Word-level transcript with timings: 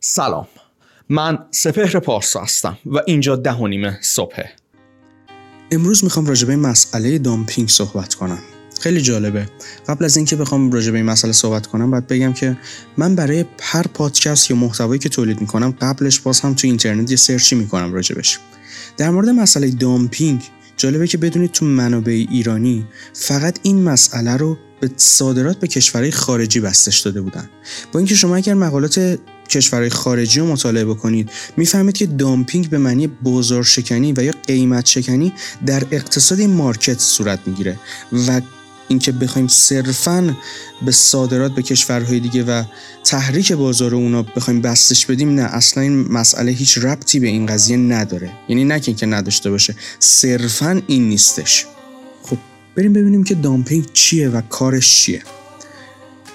سلام. 0.00 0.46
من 1.08 1.38
سپهر 1.50 1.98
پارسا 1.98 2.42
هستم 2.42 2.78
و 2.86 2.98
اینجا 3.06 3.36
ده 3.36 3.52
و 3.52 3.66
نیمه 3.66 3.98
صبحه. 4.00 4.50
امروز 5.70 6.04
می‌خوام 6.04 6.26
راجع 6.26 6.46
به 6.46 6.56
مسئله 6.56 7.18
دامپینگ 7.18 7.68
صحبت 7.68 8.14
کنم. 8.14 8.38
خیلی 8.80 9.00
جالبه. 9.00 9.48
قبل 9.88 10.04
از 10.04 10.16
اینکه 10.16 10.36
بخوام 10.36 10.70
راجع 10.70 10.90
به 10.90 10.96
این 10.98 11.06
مسئله 11.06 11.32
صحبت 11.32 11.66
کنم 11.66 11.90
باید 11.90 12.06
بگم 12.06 12.32
که 12.32 12.58
من 12.96 13.14
برای 13.14 13.44
هر 13.60 13.82
پادکست 13.82 14.50
یا 14.50 14.56
محتوایی 14.56 14.98
که 14.98 15.08
تولید 15.08 15.40
می‌کنم 15.40 15.70
قبلش 15.80 16.20
باز 16.20 16.40
هم 16.40 16.54
تو 16.54 16.66
اینترنت 16.66 17.10
یه 17.10 17.16
سرچی 17.16 17.54
می‌کنم 17.54 17.92
راجبش. 17.92 18.38
در 18.96 19.10
مورد 19.10 19.28
مسئله 19.28 19.70
دامپینگ 19.70 20.42
جالبه 20.76 21.06
که 21.06 21.18
بدونید 21.18 21.52
تو 21.52 21.66
منابع 21.66 22.12
ایرانی 22.30 22.86
فقط 23.12 23.58
این 23.62 23.82
مسئله 23.82 24.36
رو 24.36 24.58
به 24.80 24.90
صادرات 24.96 25.60
به 25.60 25.66
کشورهای 25.66 26.10
خارجی 26.10 26.60
بستش 26.60 26.98
داده 26.98 27.20
بودن. 27.20 27.50
با 27.92 28.00
اینکه 28.00 28.14
شما 28.14 28.36
اگر 28.36 28.54
مقالات 28.54 29.18
کشورهای 29.48 29.90
خارجی 29.90 30.40
رو 30.40 30.46
مطالعه 30.46 30.84
بکنید. 30.84 31.30
می‌فهمید 31.56 31.96
که 31.96 32.06
دامپینگ 32.06 32.70
به 32.70 32.78
معنی 32.78 33.06
بازار 33.06 33.64
شکنی 33.64 34.12
و 34.12 34.22
یا 34.22 34.32
قیمت 34.46 34.86
شکنی 34.86 35.32
در 35.66 35.82
اقتصاد 35.90 36.40
مارکت 36.40 37.00
صورت 37.00 37.38
می‌گیره 37.46 37.78
و 38.28 38.40
اینکه 38.88 39.12
بخوایم 39.12 39.48
صرفا 39.48 40.36
به 40.84 40.92
صادرات 40.92 41.54
به 41.54 41.62
کشورهای 41.62 42.20
دیگه 42.20 42.42
و 42.42 42.62
تحریک 43.04 43.52
بازار 43.52 43.94
اونا 43.94 44.22
بخوایم 44.22 44.60
بستش 44.60 45.06
بدیم 45.06 45.34
نه. 45.34 45.42
اصلا 45.42 45.82
این 45.82 46.12
مسئله 46.12 46.52
هیچ 46.52 46.78
ربطی 46.78 47.20
به 47.20 47.26
این 47.26 47.46
قضیه 47.46 47.76
نداره. 47.76 48.30
یعنی 48.48 48.64
نه 48.64 48.80
که 48.80 49.06
نداشته 49.06 49.50
باشه. 49.50 49.74
صرفا 49.98 50.82
این 50.86 51.08
نیستش. 51.08 51.66
خب 52.22 52.36
بریم 52.76 52.92
ببینیم 52.92 53.24
که 53.24 53.34
دامپینگ 53.34 53.92
چیه 53.92 54.28
و 54.28 54.40
کارش 54.40 55.02
چیه. 55.02 55.22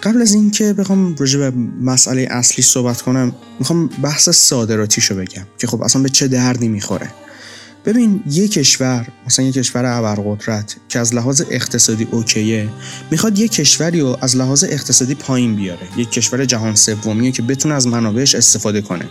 قبل 0.03 0.21
از 0.21 0.34
اینکه 0.34 0.73
بخوام 0.73 1.16
راجع 1.16 1.39
به 1.39 1.52
مسئله 1.81 2.27
اصلی 2.31 2.63
صحبت 2.63 3.02
کنم 3.02 3.35
می‌خوام 3.59 3.88
بحث 3.88 4.29
صادراتیشو 4.29 5.16
بگم 5.16 5.43
که 5.57 5.67
خب 5.67 5.81
اصلا 5.81 6.02
به 6.02 6.09
چه 6.09 6.27
دردی 6.27 6.67
می‌خوره. 6.67 7.09
ببین 7.85 8.24
یه 8.29 8.48
کشور 8.48 9.07
مثلا 9.26 9.46
یه 9.46 9.51
کشور 9.51 9.85
ابرقدرت 9.85 10.76
که 10.90 10.99
از 10.99 11.15
لحاظ 11.15 11.41
اقتصادی 11.49 12.07
اوکیه 12.12 12.70
می‌خواد 13.12 13.40
یه 13.40 13.48
کشوری 13.48 13.99
رو 13.99 14.18
از 14.21 14.35
لحاظ 14.35 14.63
اقتصادی 14.63 15.15
پایین 15.15 15.55
بیاره. 15.55 15.87
یک 15.98 16.12
کشور 16.12 16.46
جهان 16.46 16.76
سومیه 16.76 17.31
که 17.31 17.41
بتونه 17.41 17.76
از 17.76 17.87
منابعش 17.87 18.35
استفاده 18.35 18.81
کنه. 18.81 19.05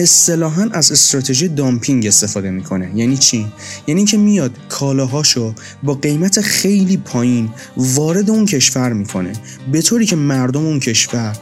اصطلاحا 0.00 0.68
از 0.72 0.92
استراتژی 0.92 1.48
دامپینگ 1.48 2.06
استفاده 2.06 2.50
می‌کنه. 2.50 2.90
یعنی 2.94 3.16
چی؟ 3.16 3.46
یعنی 3.86 4.04
که 4.04 4.16
میاد 4.16 4.50
کالاهاشو 4.68 5.54
با 5.82 5.94
قیمت 5.94 6.40
خیلی 6.40 6.96
پایین 6.96 7.50
وارد 7.76 8.30
اون 8.30 8.46
کشور 8.46 8.92
می‌کنه. 8.92 9.32
به 9.72 9.82
طوری 9.82 10.06
که 10.06 10.16
مردم 10.16 10.66
اون 10.66 10.80
کشور 10.80 11.36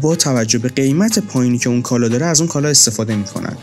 با 0.00 0.16
توجه 0.16 0.58
به 0.58 0.68
قیمت 0.68 1.18
پایینی 1.18 1.58
که 1.58 1.68
اون 1.68 1.82
کالا 1.82 2.08
داره 2.08 2.26
از 2.26 2.40
اون 2.40 2.48
کالا 2.48 2.68
استفاده 2.68 3.16
می‌کنن. 3.16 3.56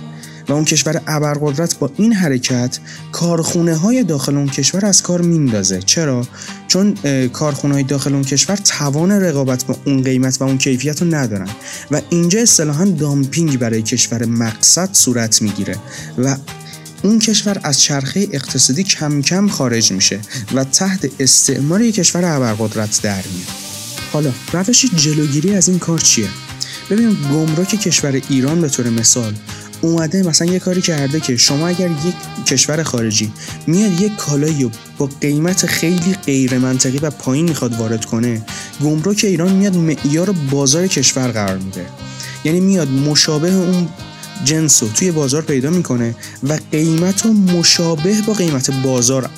و 0.49 0.53
اون 0.53 0.65
کشور 0.65 1.01
ابرقدرت 1.07 1.79
با 1.79 1.91
این 1.97 2.13
حرکت 2.13 2.79
کارخونه 3.11 3.75
های 3.75 4.03
داخل 4.03 4.37
اون 4.37 4.49
کشور 4.49 4.85
از 4.85 5.01
کار 5.01 5.21
میندازه. 5.21 5.79
چرا؟ 5.81 6.27
چون 6.67 6.95
کارخونه 7.33 7.73
های 7.73 7.83
داخل 7.83 8.13
اون 8.13 8.23
کشور 8.23 8.55
توان 8.55 9.11
رقابت 9.11 9.65
با 9.65 9.77
اون 9.85 10.03
قیمت 10.03 10.41
و 10.41 10.43
اون 10.43 10.57
کیفیت 10.57 11.01
رو 11.01 11.15
ندارن 11.15 11.49
و 11.91 12.01
اینجا 12.09 12.39
اصطلاحا 12.41 12.85
دامپینگ 12.85 13.59
برای 13.59 13.81
کشور 13.81 14.25
مقصد 14.25 14.89
صورت 14.93 15.41
می‌گیره 15.41 15.75
و 16.17 16.37
اون 17.03 17.19
کشور 17.19 17.59
از 17.63 17.81
چرخه 17.81 18.27
اقتصادی 18.31 18.83
کم 18.83 19.21
کم 19.21 19.47
خارج 19.47 19.91
میشه 19.91 20.19
و 20.53 20.63
تحت 20.63 21.09
استعمار 21.19 21.81
یک 21.81 21.95
کشور 21.95 22.25
ابرقدرت 22.25 23.01
در 23.01 23.13
میاد. 23.13 23.47
حالا 24.13 24.31
روش 24.53 24.85
جلوگیری 24.95 25.55
از 25.55 25.69
این 25.69 25.79
کار 25.79 25.99
چیه؟ 25.99 26.27
ببینیم 26.89 27.17
گمرک 27.33 27.69
کشور 27.69 28.21
ایران 28.29 28.61
به 28.61 28.69
طور 28.69 28.89
مثال 28.89 29.33
اومده 29.81 30.23
مثلا 30.23 30.47
یه 30.47 30.59
کاری 30.59 30.81
کرده 30.81 31.19
که 31.19 31.37
شما 31.37 31.67
اگر 31.67 31.89
یک 31.89 32.45
کشور 32.45 32.83
خارجی 32.83 33.31
میاد 33.67 34.01
یک 34.01 34.15
کالایی 34.15 34.63
رو 34.63 34.71
با 34.97 35.09
قیمت 35.21 35.65
خیلی 35.65 36.13
غیر 36.25 36.57
منطقی 36.57 36.97
و 36.97 37.09
پایین 37.09 37.49
می‌خواد 37.49 37.75
وارد 37.75 38.05
کنه 38.05 38.41
گمرک 38.83 39.21
ایران 39.23 39.51
میاد 39.51 39.75
معیار 39.75 40.31
بازار 40.31 40.87
کشور 40.87 41.27
قرار 41.27 41.57
میده. 41.57 41.85
یعنی 42.43 42.59
میاد 42.59 42.89
مشابه 42.89 43.53
اون 43.53 43.89
جنس 44.43 44.83
رو 44.83 44.89
توی 44.89 45.11
بازار 45.11 45.41
پیدا 45.41 45.69
می‌کنه 45.69 46.15
و 46.43 46.59
قیمت 46.71 47.25
رو 47.25 47.33
مشابه 47.33 48.21
با 48.27 48.33
قیمت 48.33 48.71
بازار 48.71 49.29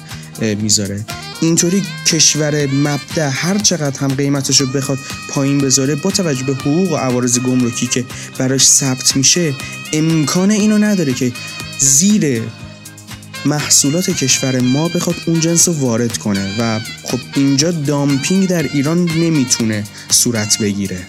می‌ذاره. 0.42 1.06
اینطوری 1.42 1.84
کشور 2.08 2.68
مبدع 2.68 3.30
هر 3.30 3.58
چقدر 3.58 4.00
هم 4.00 4.14
قیمتش 4.14 4.62
رو 4.62 4.68
بخواد 4.68 5.00
پایین 5.30 5.58
بذاره 5.58 5.96
با 5.96 6.12
توجه 6.12 6.44
به 6.44 6.54
حقوق 6.54 6.92
و 6.92 6.96
عوارض 6.96 7.40
گمرکی 7.40 7.88
که 7.88 8.06
براش 8.38 8.66
ثبت 8.66 9.16
میشه 9.16 9.54
امکان 9.94 10.52
اینو 10.52 10.78
نداره 10.78 11.14
که 11.14 11.32
زیر 11.80 12.42
محصولات 13.46 14.10
کشور 14.10 14.60
ما 14.60 14.88
بخواد 14.88 15.16
اون 15.26 15.40
جنس 15.40 15.68
رو 15.68 15.74
وارد 15.74 16.18
کنه 16.18 16.56
و 16.60 16.80
خب 17.04 17.20
اینجا 17.36 17.72
دامپینگ 17.72 18.48
در 18.48 18.64
ایران 18.64 19.10
نمی‌تونه 19.10 19.84
صورت 20.10 20.58
بگیره. 20.58 21.08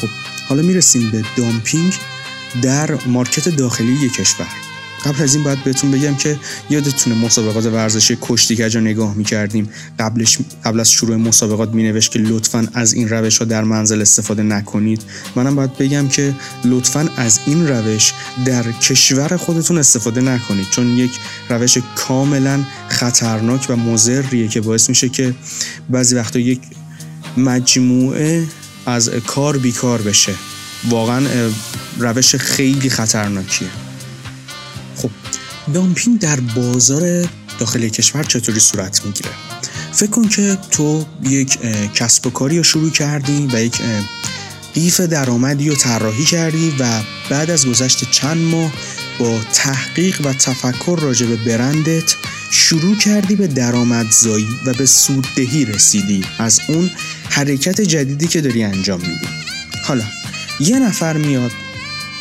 خب 0.00 0.08
حالا 0.48 0.62
می‌رسیم 0.62 1.10
به 1.10 1.24
دامپینگ 1.36 1.92
در 2.62 2.98
مارکت 3.06 3.48
داخلی 3.48 4.08
کشور. 4.08 4.65
قبل 5.06 5.22
از 5.22 5.34
این 5.34 5.44
باید 5.44 5.64
بهتون 5.64 5.90
بگم 5.90 6.14
که 6.14 6.38
یادتونه 6.70 7.16
مسابقات 7.16 7.66
ورزشی 7.66 8.18
کشتیگج 8.20 8.76
رو 8.76 8.82
نگاه 8.82 9.14
می‌کردیم 9.14 9.68
قبلش 9.98 10.38
قبل 10.64 10.80
از 10.80 10.90
شروع 10.90 11.16
مسابقات 11.16 11.74
مینوشت 11.74 12.12
که 12.12 12.18
لطفا 12.18 12.68
از 12.74 12.92
این 12.92 13.08
روش 13.08 13.38
ها 13.38 13.44
در 13.44 13.64
منزل 13.64 14.00
استفاده 14.00 14.42
نکنید. 14.42 15.02
منم 15.36 15.56
باید 15.56 15.76
بگم 15.78 16.08
که 16.08 16.34
لطفا 16.64 17.08
از 17.16 17.40
این 17.46 17.68
روش 17.68 18.12
در 18.44 18.72
کشور 18.72 19.36
خودتون 19.36 19.78
استفاده 19.78 20.20
نکنید 20.20 20.66
چون 20.70 20.96
یک 20.96 21.10
روش 21.48 21.78
کاملا 21.94 22.64
خطرناک 22.88 23.66
و 23.68 23.76
مضریه 23.76 24.48
که 24.48 24.60
باعث 24.60 24.88
میشه 24.88 25.08
که 25.08 25.34
بعضی 25.90 26.14
وقتا 26.16 26.38
یک 26.38 26.60
مجموعه 27.36 28.44
از 28.86 29.10
کار 29.26 29.58
بیکار 29.58 30.02
بشه. 30.02 30.32
واقعا 30.88 31.26
روش 31.98 32.36
خیلی 32.36 32.90
خطرناکیه. 32.90 33.85
دامپینگ 35.74 36.18
در 36.18 36.40
بازار 36.40 37.28
داخل 37.58 37.88
کشور 37.88 38.24
چطوری 38.24 38.60
صورت 38.60 39.04
می‌گیره؟ 39.04 39.30
فکر 39.92 40.10
کن 40.10 40.28
که 40.28 40.58
تو 40.70 41.04
یک 41.22 41.58
کسب 41.94 42.26
و 42.26 42.30
کاری 42.30 42.56
رو 42.56 42.62
شروع 42.62 42.90
کردی 42.90 43.48
و 43.52 43.64
یک 43.64 43.78
قیف 44.74 45.00
درآمدی 45.00 45.68
رو 45.68 45.76
طراحی 45.76 46.24
کردی 46.24 46.72
و 46.78 47.00
بعد 47.30 47.50
از 47.50 47.66
گذشت 47.66 48.10
چند 48.10 48.38
ماه 48.38 48.72
با 49.18 49.40
تحقیق 49.52 50.26
و 50.26 50.32
تفکر 50.32 50.98
راجع 51.02 51.26
به 51.26 51.36
برندت 51.36 52.14
شروع 52.50 52.96
کردی 52.96 53.36
به 53.36 53.46
درآمدزایی 53.46 54.48
و 54.66 54.74
به 54.74 54.86
سوددهی 54.86 55.64
رسیدی. 55.64 56.24
از 56.38 56.60
اون 56.68 56.90
حرکت 57.30 57.80
جدیدی 57.80 58.26
که 58.26 58.40
داری 58.40 58.64
انجام 58.64 59.00
میدی. 59.00 59.28
حالا 59.84 60.04
یه 60.60 60.78
نفر 60.78 61.16
میاد 61.16 61.50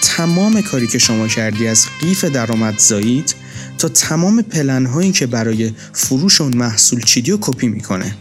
تمام 0.05 0.61
کاری 0.61 0.87
که 0.87 0.99
شما 0.99 1.27
کردی 1.27 1.67
از 1.67 1.85
قیف 1.99 2.25
درآمدزاییت 2.25 3.33
تا 3.77 3.87
تمام 3.87 4.41
پلنهایی 4.41 5.11
که 5.11 5.27
برای 5.27 5.71
فروش 5.93 6.41
اون 6.41 6.57
محصول 6.57 7.01
چیدی 7.01 7.31
و 7.31 7.37
کپی 7.41 7.67
می‌کنه 7.67 8.15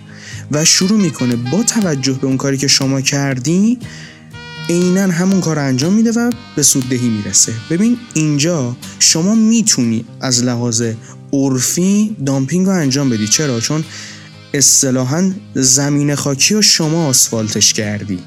و 0.51 0.65
شروع 0.65 1.01
می‌کنه 1.01 1.37
با 1.37 1.63
توجه 1.63 2.13
به 2.13 2.27
اون 2.27 2.37
کاری 2.37 2.57
که 2.57 2.69
شما 2.69 3.01
کردی 3.01 3.79
عینا 4.69 5.03
همون 5.03 5.41
کار 5.41 5.59
انجام 5.59 5.93
میده 5.93 6.13
و 6.13 6.31
به 6.57 6.63
سوددهی 6.63 7.09
می‌رسه. 7.09 7.53
ببین 7.71 7.97
اینجا 8.15 8.77
شما 8.99 9.35
می‌تونی 9.35 10.05
از 10.21 10.45
لحاظ 10.45 10.83
عرفی 11.33 12.17
دامپینگ 12.27 12.67
رو 12.67 12.73
انجام 12.73 13.11
بدی. 13.11 13.29
چرا؟ 13.29 13.61
چون 13.61 13.85
اصطلاحا 14.55 15.33
زمین 15.55 16.15
خاکی 16.15 16.55
رو 16.55 16.63
شما 16.63 17.07
آسفالتش 17.07 17.73
کردی. 17.73 18.19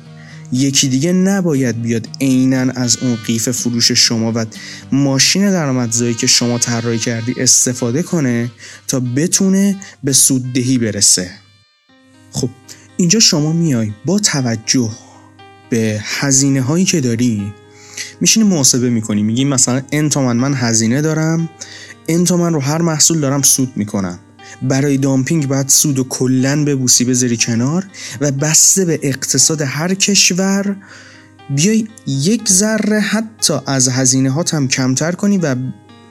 یکی 0.52 0.88
دیگه 0.88 1.14
نباید 1.14 1.82
بیاد 1.82 2.08
عینا 2.22 2.72
از 2.72 2.98
اون 2.98 3.16
قیف 3.16 3.50
فروش 3.50 3.92
شما 3.92 4.32
و 4.36 4.46
ماشین 4.92 5.52
درآمدزایی 5.52 6.14
که 6.14 6.28
شما 6.28 6.58
طراحی 6.58 6.98
کردی 6.98 7.34
استفاده 7.38 8.04
کنه 8.04 8.52
تا 8.88 9.00
بتونه 9.00 9.76
به 10.04 10.14
سوددهی 10.14 10.78
برسه. 10.78 11.32
خب 12.32 12.50
اینجا 12.98 13.20
شما 13.20 13.54
میای 13.54 13.92
با 14.06 14.20
توجه 14.20 14.92
به 15.70 16.00
هزینه 16.04 16.62
هایی 16.62 16.86
که 16.86 17.02
داری 17.02 17.54
میشینی 18.22 18.46
محاسبه 18.46 18.90
می‌کنی 18.90 19.24
میگی 19.24 19.46
مثلا 19.46 19.82
ان 19.92 20.10
تومن 20.10 20.38
من 20.38 20.54
هزینه 20.54 21.02
دارم 21.02 21.50
ان 22.08 22.24
تومن 22.24 22.54
رو 22.54 22.60
هر 22.60 22.82
محصول 22.82 23.20
دارم 23.20 23.42
سود 23.42 23.74
می‌کنم. 23.76 24.20
برای 24.62 24.98
دامپینگ 24.98 25.48
باید 25.48 25.70
سود 25.70 26.00
و 26.00 26.04
کلن 26.04 26.66
ببوسی 26.66 27.06
بذاری 27.06 27.38
کنار 27.38 27.86
و 28.22 28.32
بسته 28.32 28.86
به 28.86 29.00
اقتصاد 29.04 29.62
هر 29.62 29.94
کشور. 29.94 30.76
بیای 31.50 31.88
یک 32.08 32.50
ذره 32.50 33.00
حتی 33.00 33.54
از 33.66 33.90
هزینه 33.90 34.32
هم 34.54 34.68
کمتر 34.68 35.12
کنی 35.12 35.38
و 35.38 35.56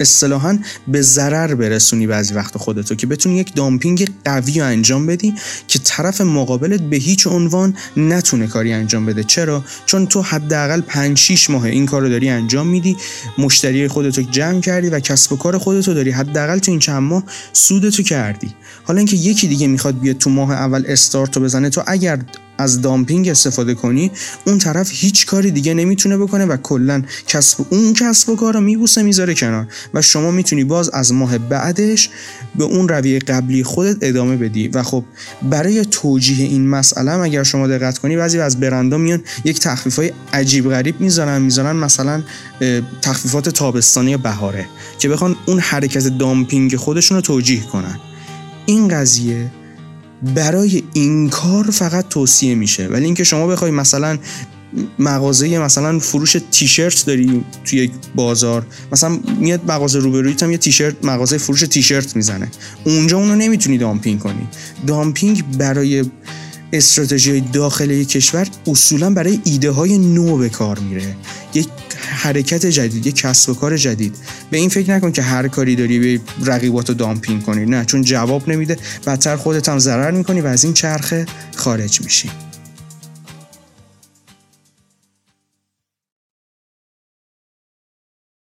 اصطلاحا 0.01 0.59
به 0.89 1.03
ضرر 1.03 1.55
برسونی 1.55 2.07
بعضی 2.07 2.35
وقت 2.35 2.59
خودتو 2.59 2.95
که 2.95 3.07
بتونی 3.07 3.39
یک 3.39 3.55
دامپینگ 3.55 4.09
قوی 4.25 4.61
انجام 4.61 5.07
بدی 5.07 5.35
که 5.69 5.79
طرف 5.79 6.21
مقابلت 6.21 6.81
به 6.81 6.97
هیچ 6.97 7.27
عنوان 7.27 7.77
نتونه 7.97 8.47
کاری 8.47 8.73
انجام 8.73 9.07
بده. 9.07 9.25
چرا؟ 9.25 9.65
چون 9.87 10.07
تو 10.07 10.23
حداقل 10.23 10.81
5 10.81 11.19
6 11.19 11.51
ماه 11.51 11.65
این 11.65 11.87
کار 11.87 12.03
رو 12.03 12.09
داری 12.09 12.29
انجام 12.29 12.67
میدی 12.67 12.97
مشتری 13.39 13.89
خودتو 13.89 14.23
جمع 14.23 14.61
کردی 14.61 14.89
و 14.89 15.01
کسب 15.01 15.33
و 15.33 15.37
کار 15.37 15.59
خودتو 15.59 15.95
داری. 15.95 16.11
حداقل 16.11 16.59
تو 16.59 16.71
این 16.71 16.81
چند 16.81 17.03
ماه 17.03 17.25
سودتو 17.53 18.03
کردی. 18.03 18.55
حالا 18.85 18.99
اینکه 18.99 19.17
یکی 19.17 19.49
دیگه 19.49 19.67
می‌خواد 19.67 20.01
بیاد 20.01 20.19
تو 20.19 20.31
ماه 20.31 20.53
اول 20.53 20.85
استارتو 20.89 21.41
بزنه 21.41 21.71
تو 21.71 21.83
اگر 21.87 22.19
از 22.59 22.81
دامپینگ 22.81 23.29
استفاده 23.29 23.75
کنی 23.75 24.11
اون 24.47 24.59
طرف 24.59 24.91
هیچ 24.93 25.27
کاری 25.27 25.51
دیگه 25.51 25.75
نمی‌تونه 25.75 26.19
بکنه 26.19 26.45
و 26.45 26.57
کلا 26.57 27.03
کسب 27.27 27.67
اون 27.71 27.95
کسب 27.95 28.29
و 28.29 28.37
کار 28.37 28.55
رو 28.55 28.61
میبوسه 28.61 29.03
می‌ذاره 29.03 29.35
کنار. 29.35 29.67
و 29.95 30.03
شما 30.03 30.31
می‌تونی 30.31 30.65
باز 30.65 30.89
از 30.89 31.13
ماه 31.13 31.39
بعدش 31.39 32.11
به 32.59 32.65
اون 32.65 32.89
رویه 32.89 33.19
قبلی 33.19 33.65
خودت 33.65 33.97
ادامه 34.01 34.37
بدی. 34.37 34.69
و 34.69 34.83
خب 34.83 35.05
برای 35.51 35.85
توجیه 35.85 36.47
این 36.47 36.69
مسئله 36.69 37.13
اگر 37.13 37.43
شما 37.43 37.67
دقت 37.67 37.99
کنی 37.99 38.17
بعضی 38.17 38.39
از 38.41 38.61
برندا 38.61 38.99
میان 38.99 39.23
یک 39.45 39.61
تخفیف 39.61 39.97
های 39.97 40.13
عجیب 40.33 40.71
غریب 40.71 41.01
می‌ذارن 41.01 41.43
می‌ذارن 41.43 41.77
مثلا 41.77 42.23
تخفیفات 43.03 43.49
تابستانی 43.49 44.17
بهاره 44.17 44.67
که 44.99 45.09
بخوان 45.09 45.37
اون 45.47 45.59
حرکت 45.59 46.09
دامپینگ 46.09 46.77
خودشون 46.77 47.17
رو 47.17 47.21
توجیه 47.21 47.63
کنن. 47.63 48.01
این 48.67 48.89
قضیه 48.89 49.51
برای 50.23 50.83
این 50.93 51.29
کار 51.29 51.65
فقط 51.65 52.09
توصیه 52.09 52.55
میشه. 52.55 52.87
ولی 52.87 53.05
اینکه 53.05 53.25
شما 53.25 53.47
بخوای 53.47 53.71
مثلا 53.71 54.19
مغازه 54.99 55.59
مثلا 55.59 55.99
فروش 55.99 56.37
تیشرت 56.51 57.07
داری 57.07 57.45
توی 57.65 57.79
یک 57.79 57.91
بازار 58.15 58.67
مثلا 58.93 59.19
میاد 59.41 59.71
مغازه 59.71 59.99
روبرویت 59.99 60.43
هم 60.43 60.51
یه 60.51 60.59
تیشرت 60.59 61.05
مغازه 61.05 61.39
فروش 61.39 61.61
تیشرت 61.61 62.17
می‌زنه. 62.17 62.51
اونجا 62.85 63.19
اونو 63.19 63.37
نمی‌تونی 63.37 63.79
دامپینگ 63.79 64.19
کنی. 64.19 64.49
دامپینگ 64.87 65.45
برای 65.59 66.05
استراتژی 66.73 67.41
داخل 67.41 67.91
یک 67.91 68.09
کشور 68.09 68.47
اصولا 68.67 69.11
برای 69.11 69.41
ایده 69.45 69.71
های 69.71 69.99
نو 69.99 70.37
به 70.37 70.49
کار 70.49 70.79
میره. 70.79 71.17
یک 71.55 71.69
حرکت 72.09 72.67
جدید 72.67 73.07
یک 73.07 73.17
کسب 73.17 73.51
و 73.51 73.55
کار 73.55 73.77
جدید. 73.77 74.17
به 74.51 74.59
این 74.59 74.69
فکر 74.69 74.91
نکن 74.91 75.13
که 75.13 75.23
هر 75.23 75.49
کاری 75.49 75.77
داری 75.77 75.99
به 75.99 76.21
رقیباتو 76.45 76.95
دامپینگ 76.95 77.43
کنی. 77.43 77.67
نه 77.67 77.85
چون 77.85 78.03
جواب 78.03 78.49
نمیده 78.49 78.77
بدتر 79.07 79.37
خودت 79.37 79.69
هم 79.69 79.79
ضرر 79.79 80.11
می‌کنی 80.11 80.41
و 80.41 80.47
از 80.47 80.65
این 80.65 80.73
چرخه 80.73 81.27
خارج 81.57 82.01
میشی. 82.01 82.31